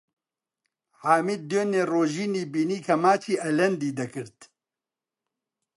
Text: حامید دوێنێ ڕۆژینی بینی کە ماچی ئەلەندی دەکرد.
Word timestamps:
حامید 1.01 1.41
دوێنێ 1.49 1.83
ڕۆژینی 1.91 2.43
بینی 2.53 2.79
کە 2.85 2.93
ماچی 3.03 3.41
ئەلەندی 3.43 3.95
دەکرد. 3.99 4.37